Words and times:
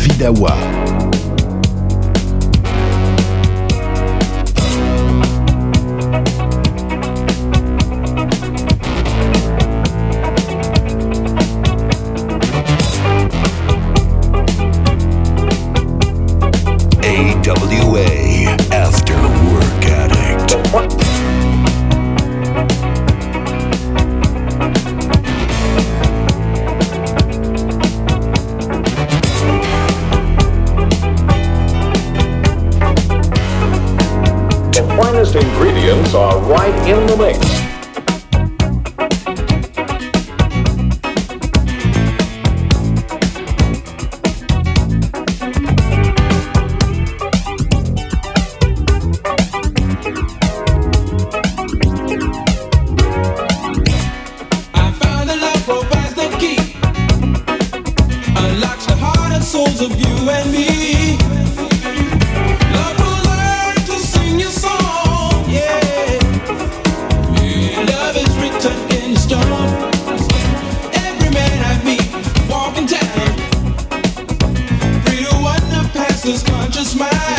David 0.00 0.22
Awa. 0.22 1.09
this 76.30 76.44
conscious 76.44 76.94
mind. 76.94 77.29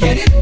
Get 0.00 0.16
it? 0.16 0.39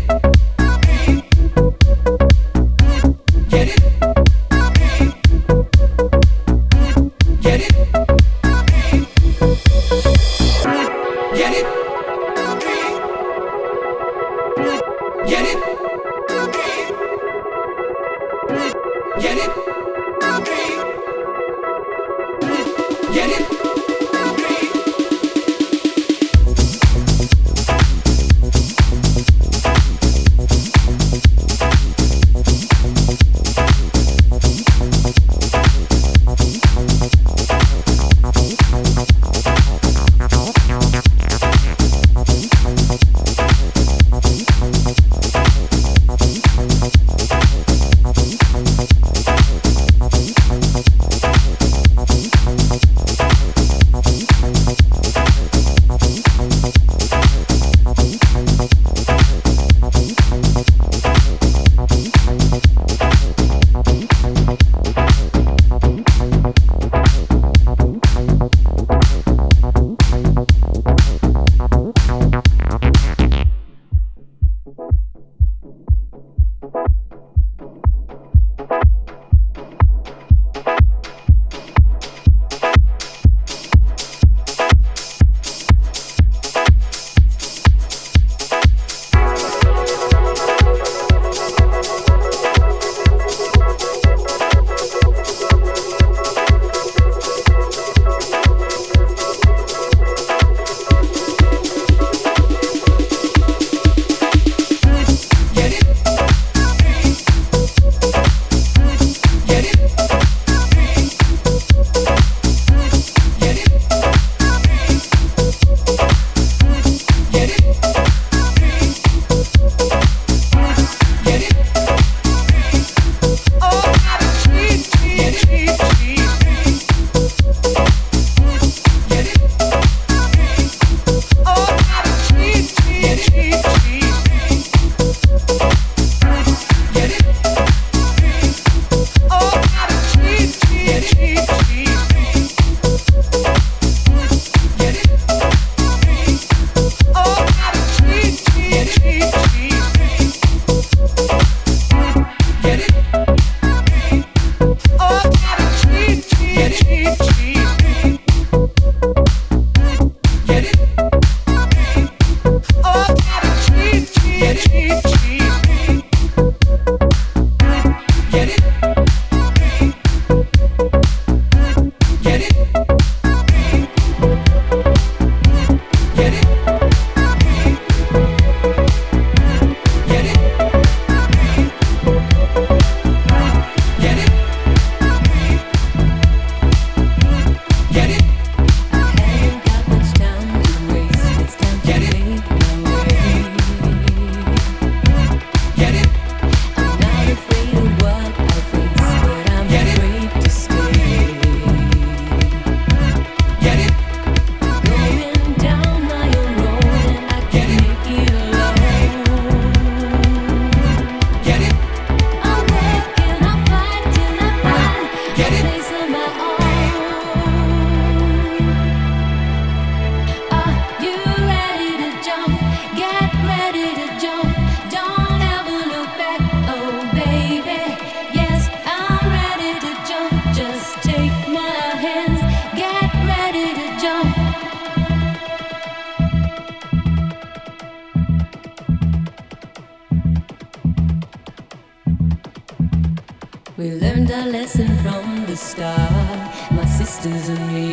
We 243.79 243.93
learned 243.93 244.29
our 244.33 244.45
lesson 244.45 244.89
from 245.05 245.47
the 245.47 245.55
start, 245.55 246.73
my 246.73 246.85
sisters 246.85 247.49
and 247.49 247.73
me. 247.73 247.93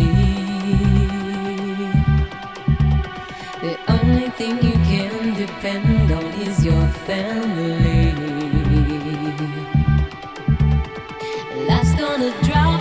The 3.62 3.78
only 3.92 4.30
thing 4.32 4.56
you 4.64 4.74
can 4.90 5.36
depend 5.36 6.12
on 6.12 6.26
is 6.42 6.66
your 6.66 6.88
family. 7.06 8.14
Life's 11.68 11.94
gonna 11.94 12.34
drive. 12.42 12.75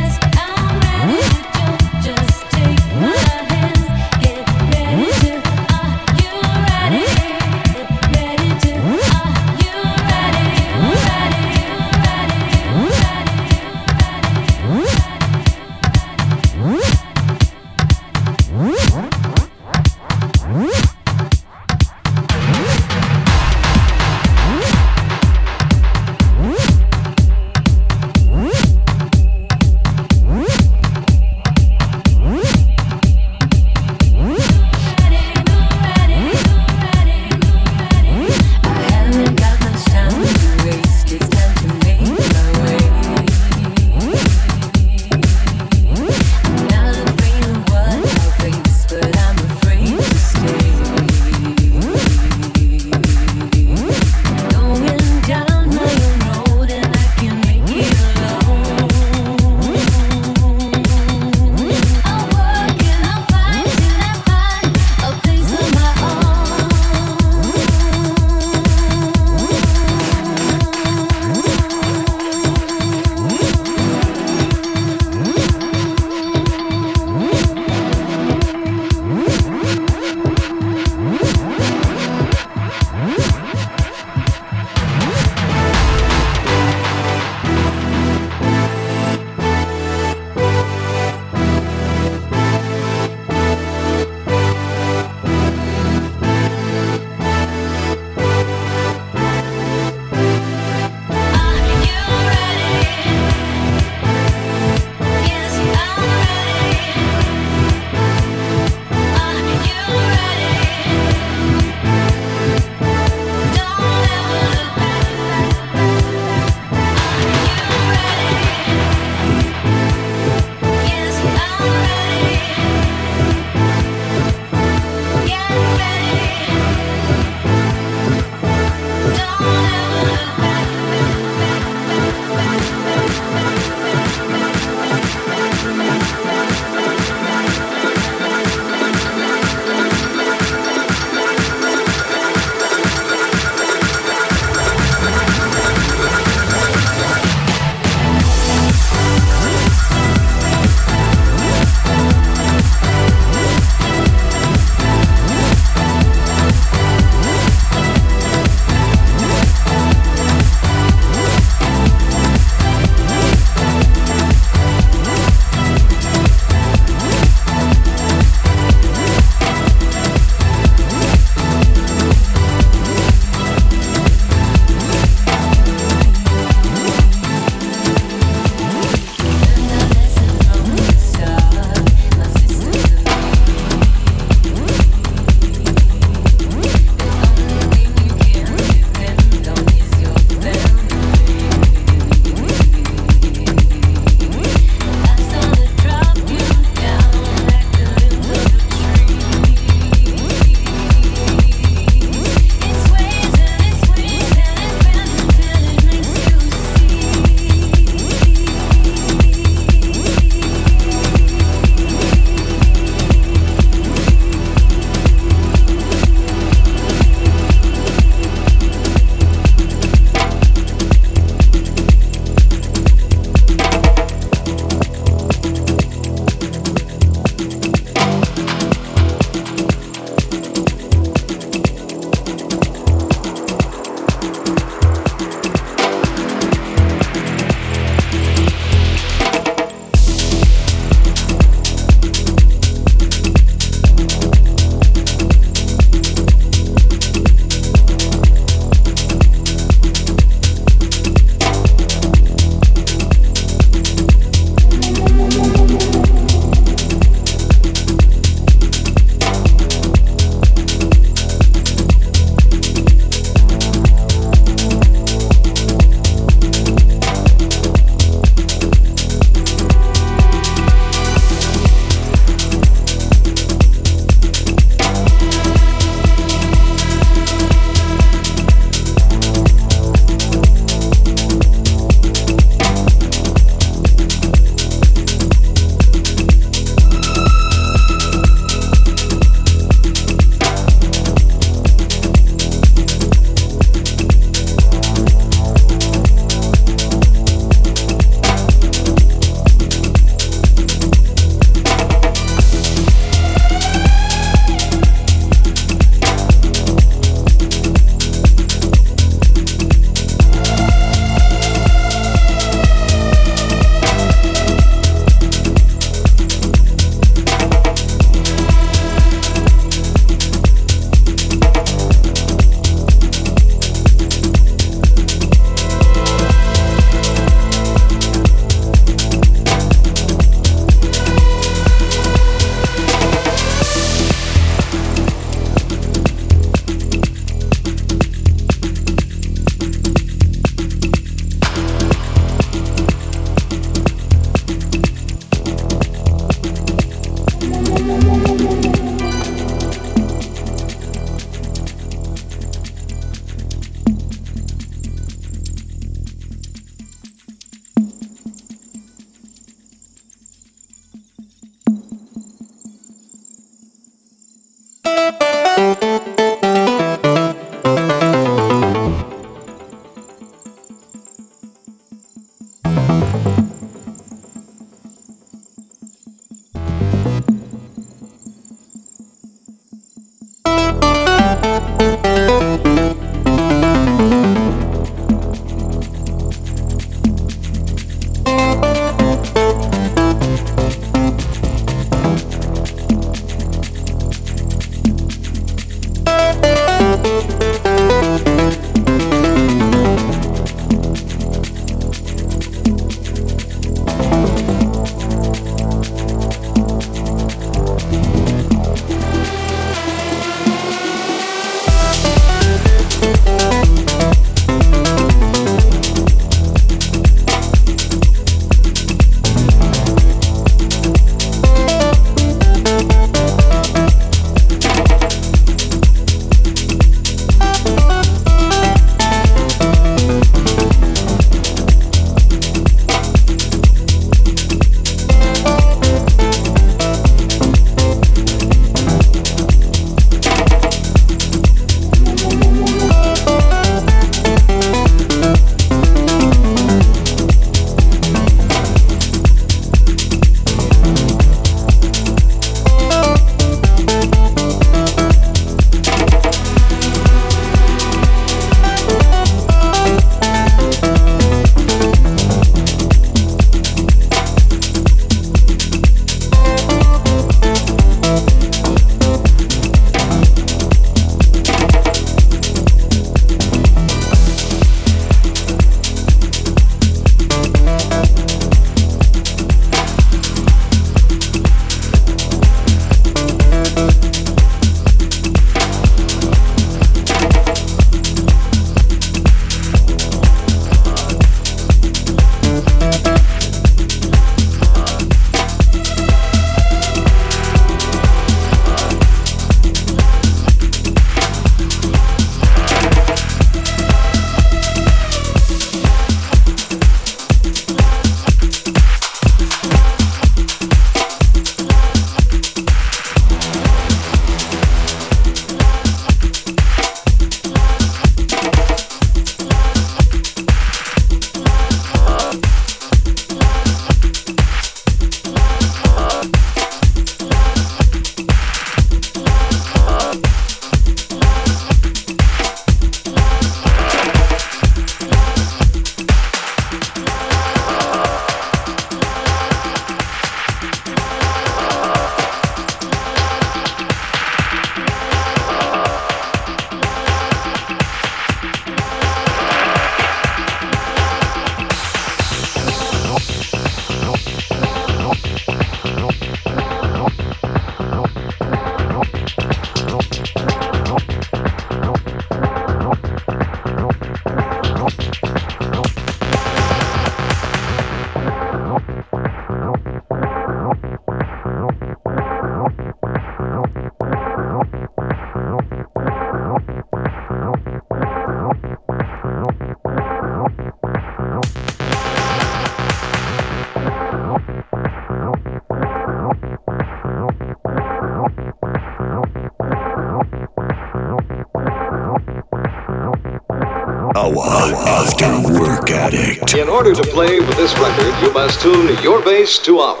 After 594.39 595.59
Work 595.59 595.91
Addict. 595.91 596.55
In 596.55 596.69
order 596.69 596.93
to 596.93 597.03
play 597.03 597.39
with 597.39 597.57
this 597.57 597.73
record, 597.79 598.13
you 598.23 598.33
must 598.33 598.61
tune 598.61 598.95
your 599.03 599.21
bass 599.23 599.59
to 599.59 599.81
out, 599.81 600.00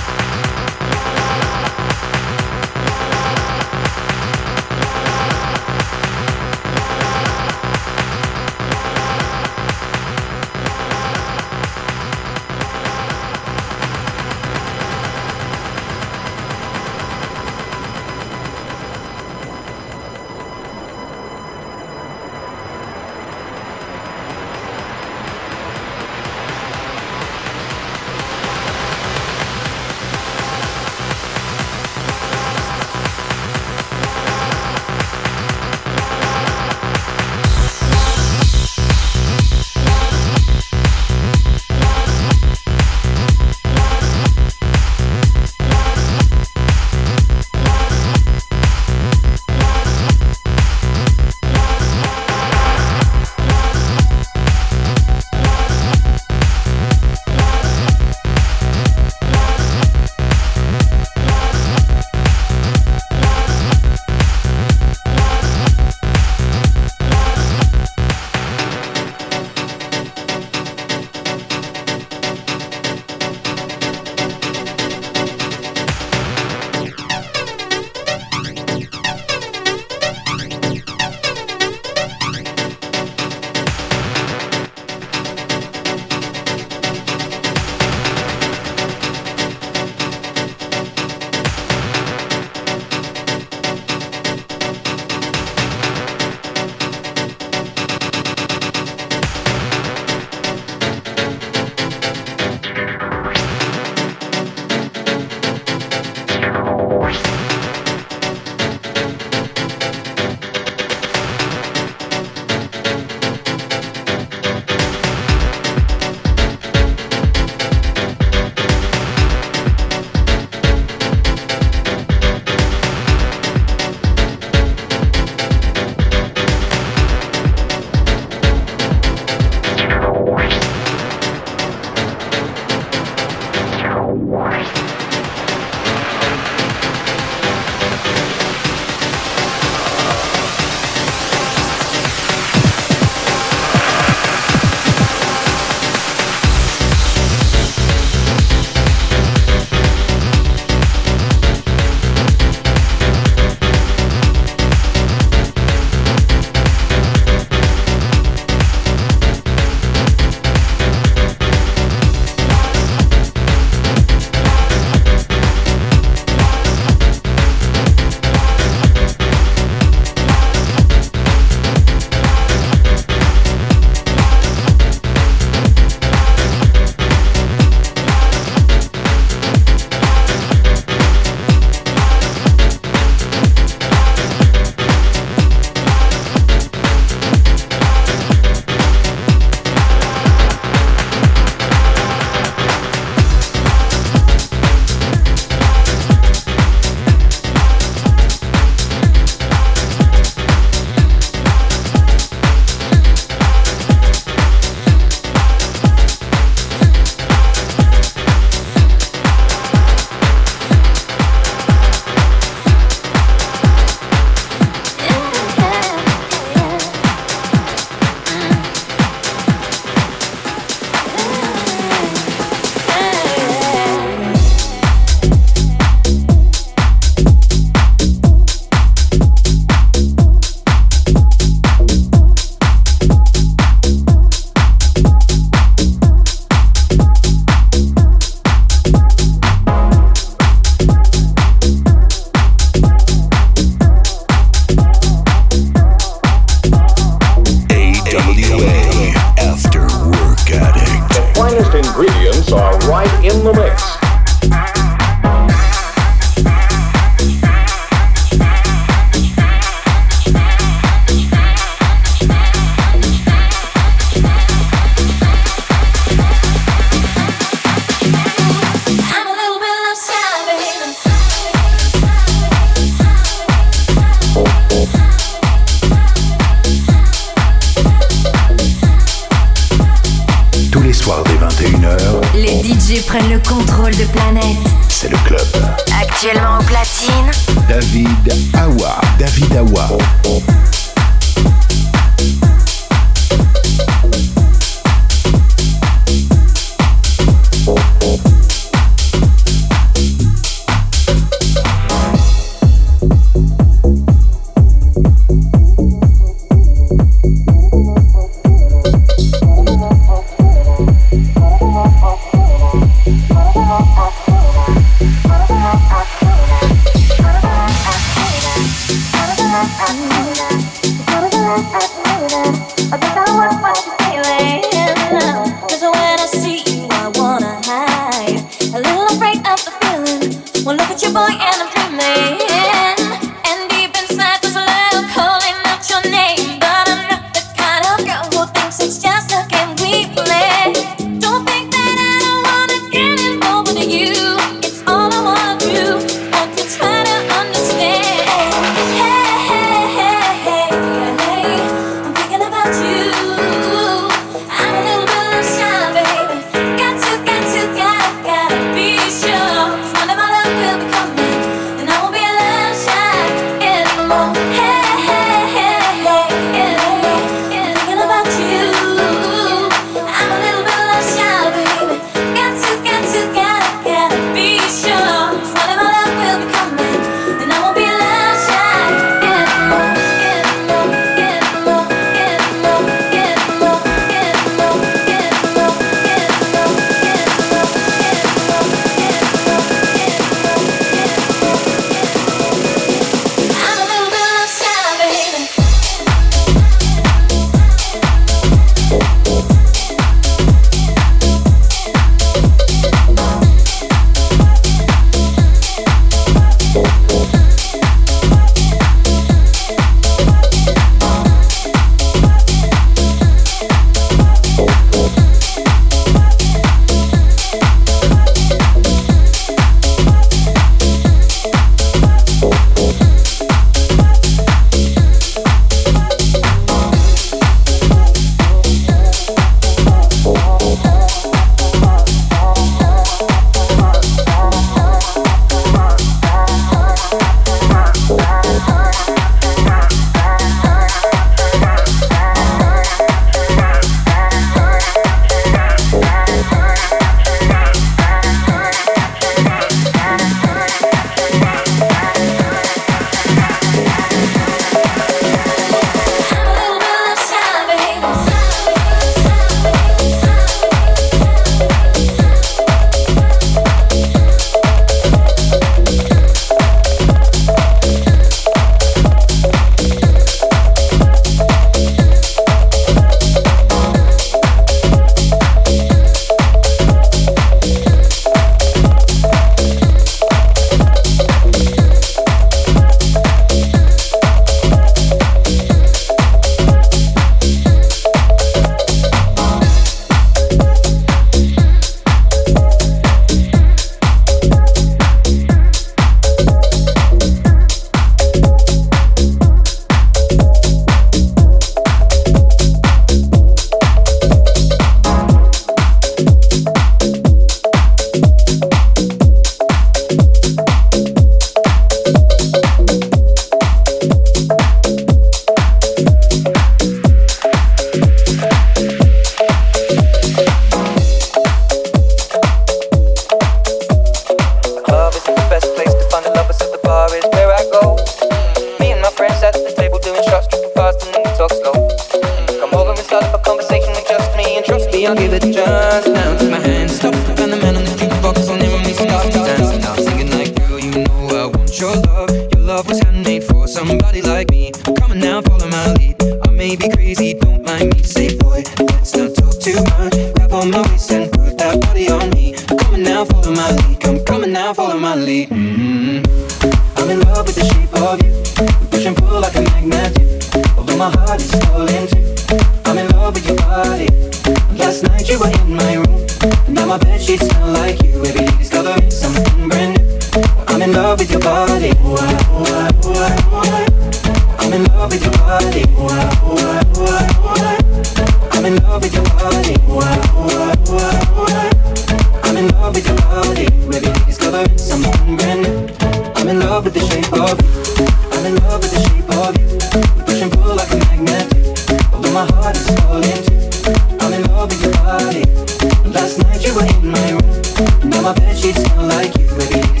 need 598.73 598.87
someone 598.87 599.07
like 599.09 599.35
you, 599.37 599.47
baby. 599.57 600.00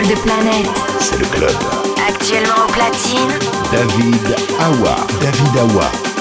De 0.00 0.14
planète. 0.14 0.66
c'est 1.00 1.18
le 1.18 1.26
club. 1.26 1.50
Actuellement 2.08 2.64
au 2.66 2.72
platine, 2.72 3.30
David 3.70 4.36
Awa. 4.58 4.96
David 5.20 5.58
Awa. 5.58 6.11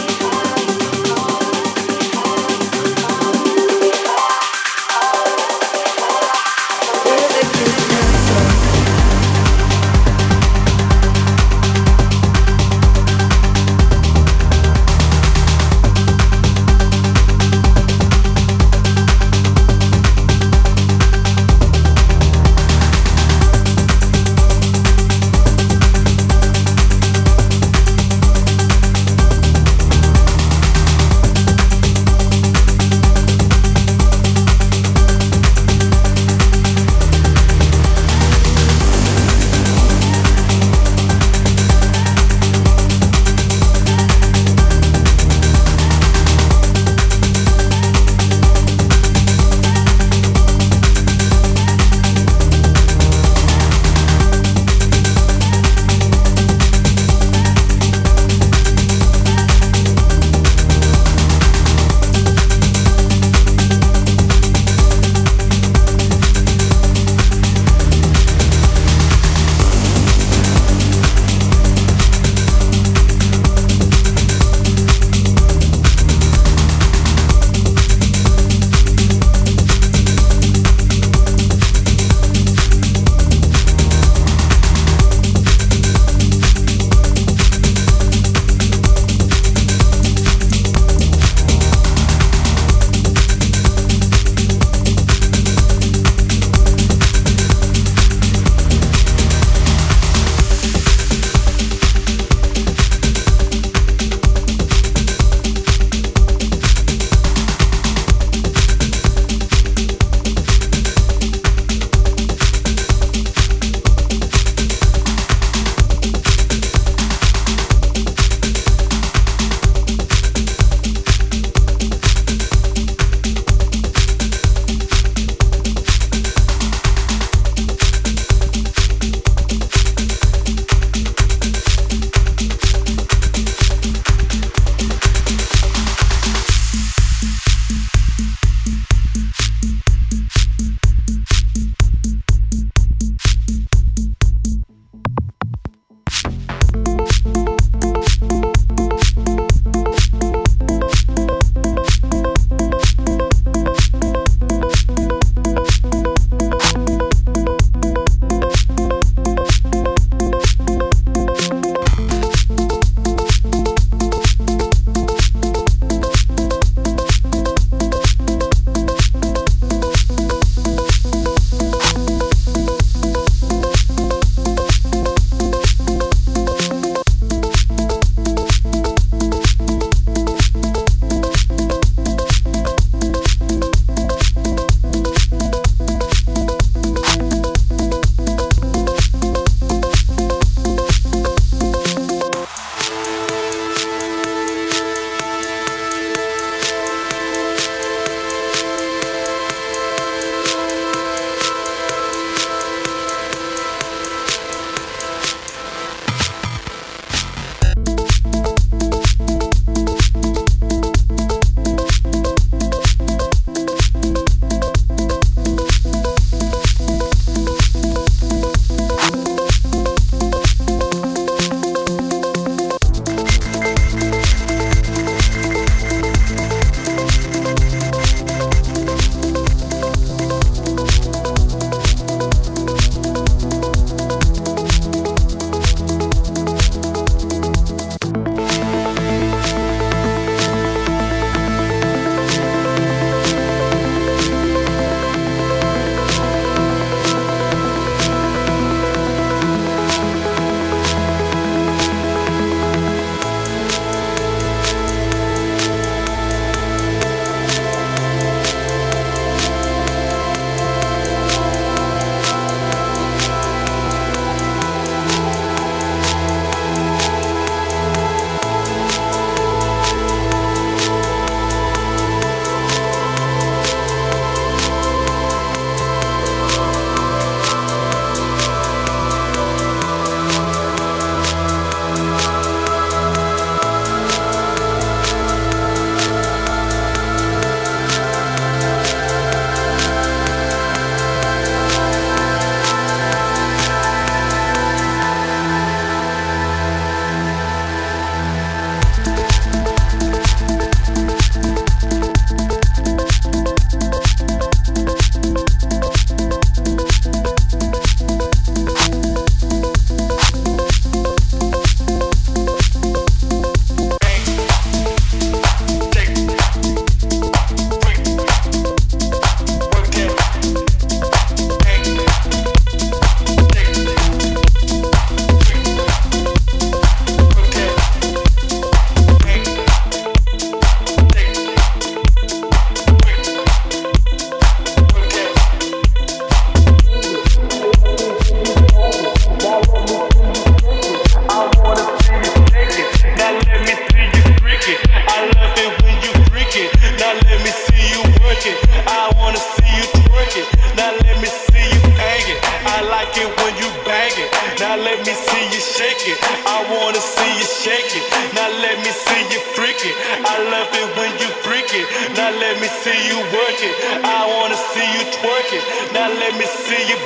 Love 360.52 360.74
it 360.74 360.90
when 360.98 361.12
you 361.20 361.30
freak 361.44 361.70
it. 361.74 361.88
Now 362.16 362.30
let 362.30 362.60
me 362.62 362.68
see 362.68 363.00
you 363.10 363.18
work 363.34 363.60
it. 363.60 363.76
I 364.04 364.28
wanna 364.36 364.60
see 364.72 364.88
you 364.96 365.04
twerk 365.16 365.50
it. 365.58 365.64
Now 365.94 366.10
let 366.22 366.34
me 366.38 366.46
see 366.46 366.84
you. 366.90 366.98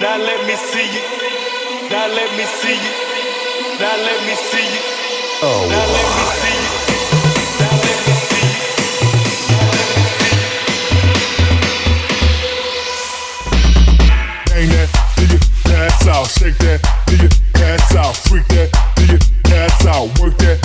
Now 0.00 0.16
let 0.16 0.40
me 0.46 0.54
see 0.54 0.88
you. 0.94 1.02
Now 1.90 2.06
let 2.06 2.30
me 2.36 2.44
see 2.60 2.76
you. 2.84 2.92
Now 3.80 3.96
let 4.06 4.20
me 4.26 4.34
see 4.48 4.66
you. 4.74 4.82
Oh, 5.42 5.66
Now 5.72 5.86
let 5.96 6.06
me 6.16 6.24
see 6.40 6.56
you. 6.62 6.72
Now 7.60 7.74
let 7.84 7.98
me 8.06 8.14
see 8.28 8.46
you. 8.52 8.62
Bang 14.48 14.68
that, 14.74 14.88
do 15.16 15.22
you 15.32 15.40
pass 15.64 16.06
out, 16.08 16.26
shake 16.26 16.58
that, 16.58 16.80
do 17.06 17.14
you 17.16 17.30
pass 17.54 17.94
out, 17.96 18.16
freak 18.16 18.46
that, 18.48 18.68
do 18.96 19.02
you 19.06 19.18
pass 19.44 19.86
out, 19.86 20.06
work 20.20 20.36
that, 20.38 20.58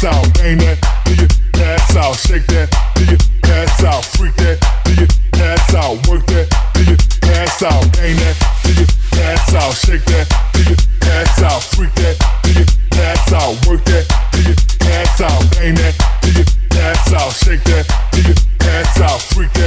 do 0.00 0.06
out, 0.06 0.34
bang 0.34 0.58
that, 0.58 0.78
do 1.06 1.14
you 1.14 1.26
pass 1.54 1.96
out, 1.96 2.14
shake 2.14 2.46
that, 2.46 2.70
do 2.94 3.04
you 3.04 3.18
pass 3.42 3.82
out, 3.82 4.04
freak 4.04 4.34
that, 4.36 4.58
do 4.84 4.94
you 4.94 5.06
pass 5.32 5.74
out, 5.74 5.96
work 6.06 6.24
that, 6.26 6.46
do 6.74 6.84
you 6.86 6.96
pass 7.20 7.62
out, 7.62 7.82
bang 7.98 8.14
that, 8.14 8.36
do 8.62 8.70
you 8.78 8.86
pass 9.10 9.54
out, 9.54 9.74
shake 9.74 10.04
that, 10.06 10.26
do 10.54 10.62
you 10.70 10.76
pass 11.00 11.42
out, 11.42 11.62
freak 11.74 11.92
that, 11.94 12.14
do 12.44 12.52
you 12.54 12.66
pass 12.90 13.32
out, 13.32 13.66
work 13.66 13.82
that, 13.86 14.06
do 14.30 14.42
you 14.42 14.54
pass 14.78 15.20
out, 15.20 15.42
bang 15.58 15.74
that, 15.74 15.94
do 16.22 16.30
you 16.30 16.44
pass 16.70 17.12
out, 17.12 17.32
shake 17.32 17.64
that, 17.64 17.86
do 18.12 18.22
you 18.22 18.34
pass 18.58 19.00
out, 19.00 19.20
freak 19.34 19.57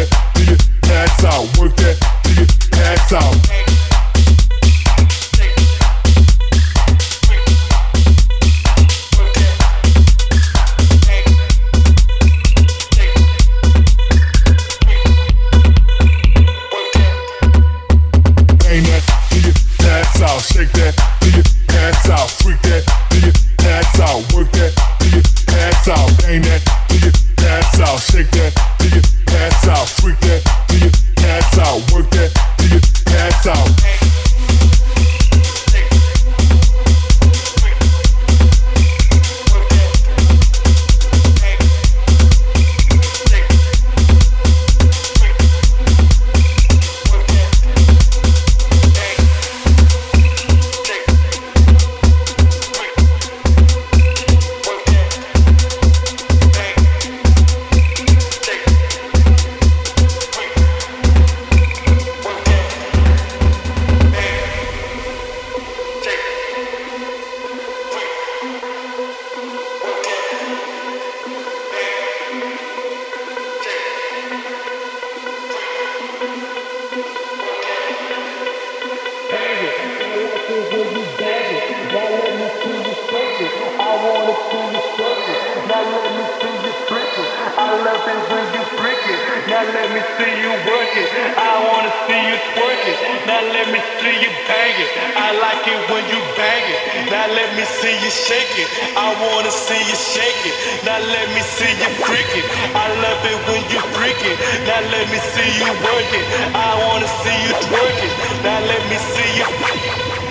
let 97.52 97.60
me 97.60 97.66
see 97.68 97.92
you 98.00 98.08
shake 98.08 98.56
it. 98.64 98.70
I 98.96 99.12
wanna 99.20 99.52
see 99.52 99.76
you 99.76 99.96
shake 99.96 100.40
it. 100.48 100.56
Now 100.88 101.00
let 101.04 101.28
me 101.36 101.42
see 101.44 101.68
you 101.68 101.90
freak 102.00 102.32
it. 102.32 102.48
I 102.72 102.88
love 103.04 103.20
it 103.28 103.40
when 103.44 103.60
you 103.68 103.82
freak 103.92 104.24
it. 104.24 104.40
Now 104.64 104.80
let 104.88 105.12
me 105.12 105.20
see 105.20 105.52
you 105.60 105.68
work 105.84 106.12
it. 106.16 106.26
I 106.56 106.72
wanna 106.88 107.12
see 107.20 107.36
you 107.44 107.52
twerk 107.68 108.00
it. 108.08 108.14
Now 108.40 108.56
let 108.64 108.80
me 108.88 108.96
see 108.96 109.32
you. 109.36 109.48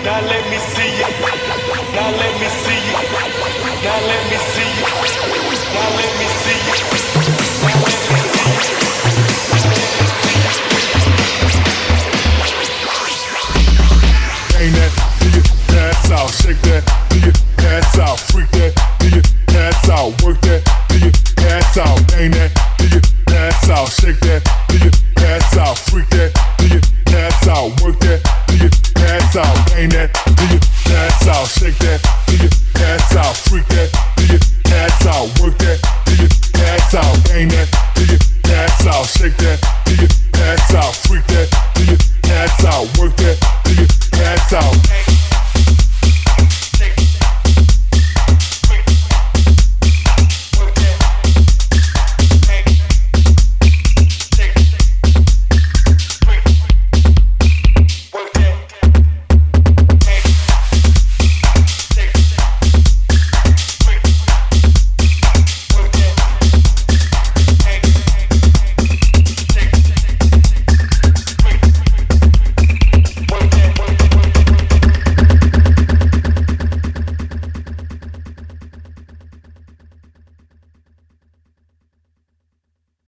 Now 0.01 0.17
let 0.17 0.43
me 0.49 0.57
see 0.73 0.97
you. 0.97 1.05
Now 1.93 2.09
let 2.09 2.33
me 2.41 2.49
see 2.49 2.81
you. 2.89 2.97
Now 3.85 4.01
let 4.01 4.23
me 4.25 4.37
see 4.49 4.71
you. 4.81 4.85
Now 5.77 5.89
let 5.93 6.11
me 6.17 6.25
see 6.41 6.57
you. 6.57 6.73
Bang 14.57 14.73
that, 14.73 14.91
do 15.21 15.27
you 15.29 15.43
pass 15.69 16.11
out, 16.11 16.29
shake 16.29 16.61
that, 16.69 17.00